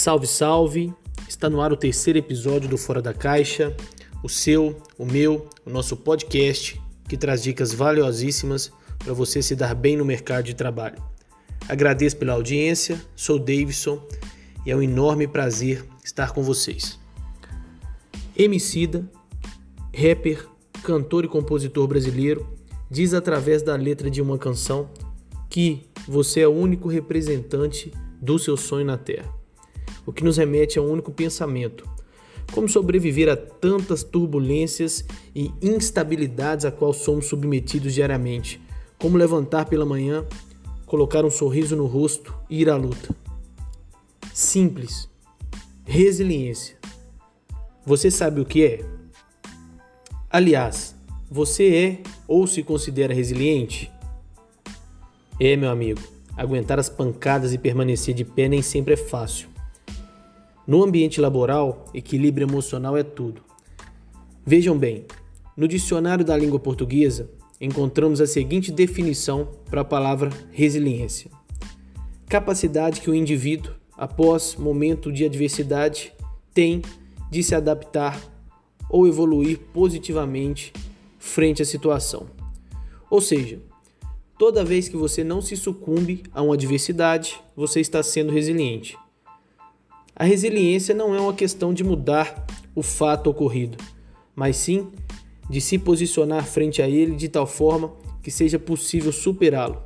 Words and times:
Salve, 0.00 0.26
salve! 0.26 0.94
Está 1.28 1.50
no 1.50 1.60
ar 1.60 1.74
o 1.74 1.76
terceiro 1.76 2.18
episódio 2.18 2.66
do 2.66 2.78
Fora 2.78 3.02
da 3.02 3.12
Caixa, 3.12 3.76
o 4.24 4.30
seu, 4.30 4.80
o 4.96 5.04
meu, 5.04 5.46
o 5.62 5.68
nosso 5.68 5.94
podcast 5.94 6.80
que 7.06 7.18
traz 7.18 7.42
dicas 7.42 7.74
valiosíssimas 7.74 8.72
para 8.98 9.12
você 9.12 9.42
se 9.42 9.54
dar 9.54 9.74
bem 9.74 9.98
no 9.98 10.04
mercado 10.06 10.46
de 10.46 10.54
trabalho. 10.54 10.96
Agradeço 11.68 12.16
pela 12.16 12.32
audiência, 12.32 12.98
sou 13.14 13.38
Davidson 13.38 14.02
e 14.64 14.70
é 14.70 14.74
um 14.74 14.80
enorme 14.80 15.26
prazer 15.26 15.84
estar 16.02 16.32
com 16.32 16.42
vocês. 16.42 16.98
Emicida, 18.34 19.06
rapper, 19.94 20.48
cantor 20.82 21.26
e 21.26 21.28
compositor 21.28 21.86
brasileiro, 21.86 22.48
diz 22.90 23.12
através 23.12 23.60
da 23.60 23.76
letra 23.76 24.10
de 24.10 24.22
uma 24.22 24.38
canção 24.38 24.88
que 25.50 25.82
você 26.08 26.40
é 26.40 26.48
o 26.48 26.54
único 26.54 26.88
representante 26.88 27.92
do 28.18 28.38
seu 28.38 28.56
sonho 28.56 28.86
na 28.86 28.96
Terra 28.96 29.39
o 30.06 30.12
que 30.12 30.24
nos 30.24 30.36
remete 30.36 30.78
a 30.78 30.82
um 30.82 30.90
único 30.90 31.10
pensamento: 31.10 31.88
como 32.52 32.68
sobreviver 32.68 33.28
a 33.28 33.36
tantas 33.36 34.02
turbulências 34.02 35.04
e 35.34 35.52
instabilidades 35.62 36.64
a 36.64 36.72
qual 36.72 36.92
somos 36.92 37.26
submetidos 37.26 37.94
diariamente? 37.94 38.60
Como 38.98 39.16
levantar 39.16 39.66
pela 39.66 39.86
manhã, 39.86 40.26
colocar 40.86 41.24
um 41.24 41.30
sorriso 41.30 41.76
no 41.76 41.86
rosto 41.86 42.34
e 42.48 42.60
ir 42.60 42.68
à 42.68 42.76
luta? 42.76 43.14
Simples. 44.32 45.08
Resiliência. 45.84 46.76
Você 47.84 48.10
sabe 48.10 48.40
o 48.40 48.44
que 48.44 48.64
é? 48.64 48.84
Aliás, 50.28 50.94
você 51.30 51.74
é 51.74 52.02
ou 52.26 52.46
se 52.46 52.62
considera 52.62 53.14
resiliente? 53.14 53.90
É, 55.38 55.56
meu 55.56 55.70
amigo, 55.70 56.00
aguentar 56.36 56.78
as 56.78 56.88
pancadas 56.88 57.52
e 57.52 57.58
permanecer 57.58 58.14
de 58.14 58.24
pé 58.24 58.48
nem 58.48 58.62
sempre 58.62 58.94
é 58.94 58.96
fácil. 58.96 59.49
No 60.70 60.84
ambiente 60.84 61.20
laboral, 61.20 61.84
equilíbrio 61.92 62.46
emocional 62.46 62.96
é 62.96 63.02
tudo. 63.02 63.42
Vejam 64.46 64.78
bem, 64.78 65.04
no 65.56 65.66
dicionário 65.66 66.24
da 66.24 66.36
língua 66.36 66.60
portuguesa 66.60 67.28
encontramos 67.60 68.20
a 68.20 68.26
seguinte 68.28 68.70
definição 68.70 69.48
para 69.68 69.80
a 69.80 69.84
palavra 69.84 70.30
resiliência: 70.52 71.28
capacidade 72.28 73.00
que 73.00 73.10
o 73.10 73.14
indivíduo, 73.16 73.74
após 73.98 74.54
momento 74.54 75.10
de 75.10 75.24
adversidade, 75.24 76.12
tem 76.54 76.82
de 77.28 77.42
se 77.42 77.52
adaptar 77.52 78.22
ou 78.88 79.08
evoluir 79.08 79.58
positivamente 79.74 80.72
frente 81.18 81.62
à 81.62 81.64
situação. 81.64 82.28
Ou 83.10 83.20
seja, 83.20 83.58
toda 84.38 84.64
vez 84.64 84.88
que 84.88 84.96
você 84.96 85.24
não 85.24 85.42
se 85.42 85.56
sucumbe 85.56 86.22
a 86.32 86.40
uma 86.40 86.54
adversidade, 86.54 87.40
você 87.56 87.80
está 87.80 88.04
sendo 88.04 88.30
resiliente. 88.30 88.96
A 90.20 90.24
resiliência 90.24 90.94
não 90.94 91.14
é 91.14 91.18
uma 91.18 91.32
questão 91.32 91.72
de 91.72 91.82
mudar 91.82 92.44
o 92.74 92.82
fato 92.82 93.30
ocorrido, 93.30 93.78
mas 94.36 94.54
sim 94.54 94.92
de 95.48 95.62
se 95.62 95.78
posicionar 95.78 96.44
frente 96.44 96.82
a 96.82 96.86
ele 96.86 97.16
de 97.16 97.26
tal 97.26 97.46
forma 97.46 97.94
que 98.22 98.30
seja 98.30 98.58
possível 98.58 99.12
superá-lo. 99.12 99.82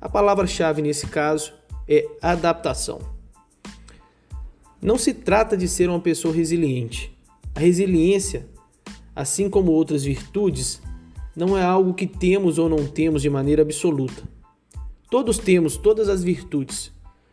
A 0.00 0.08
palavra-chave 0.08 0.82
nesse 0.82 1.06
caso 1.06 1.54
é 1.88 2.04
adaptação. 2.20 2.98
Não 4.82 4.98
se 4.98 5.14
trata 5.14 5.56
de 5.56 5.68
ser 5.68 5.88
uma 5.88 6.00
pessoa 6.00 6.34
resiliente. 6.34 7.16
A 7.54 7.60
resiliência, 7.60 8.48
assim 9.14 9.48
como 9.48 9.70
outras 9.70 10.02
virtudes, 10.02 10.82
não 11.36 11.56
é 11.56 11.62
algo 11.62 11.94
que 11.94 12.08
temos 12.08 12.58
ou 12.58 12.68
não 12.68 12.84
temos 12.84 13.22
de 13.22 13.30
maneira 13.30 13.62
absoluta. 13.62 14.24
Todos 15.08 15.38
temos 15.38 15.76
todas 15.76 16.08
as 16.08 16.24
virtudes, 16.24 16.90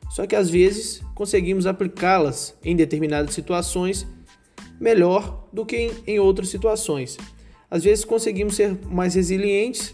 só 0.10 0.26
que 0.26 0.36
às 0.36 0.50
vezes 0.50 1.02
conseguimos 1.14 1.68
aplicá-las 1.68 2.56
em 2.64 2.76
determinadas 2.76 3.34
situações 3.34 4.08
melhor 4.80 5.48
do 5.54 5.66
que 5.66 5.92
em, 6.08 6.20
outras 6.20 6.50
situações. 6.50 7.18
Às 7.70 7.84
vezes 7.84 8.04
conseguimos 8.04 8.56
ser 8.56 8.78
mais 8.88 9.14
resilientes 9.14 9.94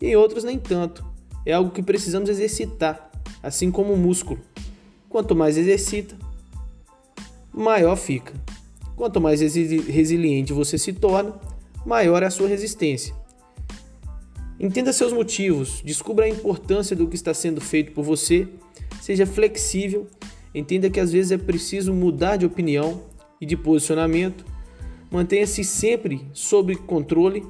e 0.00 0.08
em 0.08 0.16
outras 0.16 0.44
nem 0.44 0.58
tanto. 0.58 1.04
É 1.46 1.52
algo 1.52 1.70
que 1.70 1.82
precisamos 1.82 2.28
exercitar, 2.28 3.10
assim 3.42 3.70
como 3.70 3.92
o 3.92 3.96
músculo. 3.96 4.40
Quanto 5.08 5.34
mais 5.34 5.56
exercita, 5.56 6.16
maior 7.52 7.96
fica. 7.96 8.34
Quanto 8.96 9.20
mais 9.20 9.40
resiliente 9.40 10.52
você 10.52 10.76
se 10.76 10.92
torna, 10.92 11.34
maior 11.86 12.22
é 12.22 12.26
a 12.26 12.30
sua 12.30 12.48
resistência. 12.48 13.14
Entenda 14.58 14.92
seus 14.92 15.12
motivos, 15.12 15.80
descubra 15.84 16.26
a 16.26 16.28
importância 16.28 16.94
do 16.94 17.06
que 17.06 17.16
está 17.16 17.34
sendo 17.34 17.60
feito 17.60 17.92
por 17.92 18.04
você 18.04 18.48
Seja 19.04 19.26
flexível, 19.26 20.06
entenda 20.54 20.88
que 20.88 20.98
às 20.98 21.12
vezes 21.12 21.30
é 21.30 21.36
preciso 21.36 21.92
mudar 21.92 22.36
de 22.36 22.46
opinião 22.46 23.02
e 23.38 23.44
de 23.44 23.54
posicionamento. 23.54 24.46
Mantenha-se 25.10 25.62
sempre 25.62 26.26
sob 26.32 26.74
controle, 26.74 27.44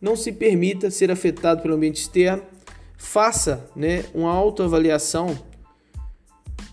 não 0.00 0.16
se 0.16 0.32
permita 0.32 0.90
ser 0.90 1.08
afetado 1.12 1.62
pelo 1.62 1.74
ambiente 1.74 2.00
externo. 2.00 2.42
Faça 2.98 3.70
né, 3.76 4.04
uma 4.12 4.32
autoavaliação 4.32 5.38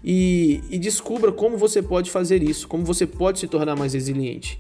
e, 0.04 0.64
e 0.68 0.80
descubra 0.80 1.32
como 1.32 1.56
você 1.56 1.84
pode 1.84 2.10
fazer 2.10 2.42
isso, 2.42 2.68
como 2.68 2.84
você 2.84 3.06
pode 3.06 3.38
se 3.38 3.48
tornar 3.48 3.76
mais 3.76 3.94
resiliente. 3.94 4.60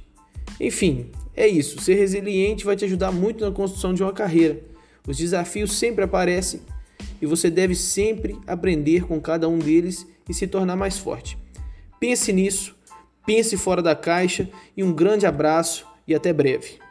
Enfim, 0.60 1.10
é 1.36 1.48
isso. 1.48 1.82
Ser 1.82 1.96
resiliente 1.96 2.64
vai 2.64 2.76
te 2.76 2.86
ajudar 2.86 3.12
muito 3.12 3.44
na 3.44 3.52
construção 3.52 3.92
de 3.92 4.04
uma 4.04 4.14
carreira. 4.14 4.62
Os 5.08 5.18
desafios 5.18 5.74
sempre 5.74 6.04
aparecem 6.04 6.62
e 7.24 7.26
você 7.26 7.50
deve 7.50 7.74
sempre 7.74 8.38
aprender 8.46 9.08
com 9.08 9.18
cada 9.18 9.48
um 9.48 9.58
deles 9.58 10.06
e 10.28 10.34
se 10.34 10.46
tornar 10.46 10.76
mais 10.76 10.98
forte. 10.98 11.38
Pense 11.98 12.34
nisso, 12.34 12.76
pense 13.26 13.56
fora 13.56 13.82
da 13.82 13.96
caixa 13.96 14.50
e 14.76 14.84
um 14.84 14.92
grande 14.92 15.26
abraço 15.26 15.88
e 16.06 16.14
até 16.14 16.34
breve. 16.34 16.83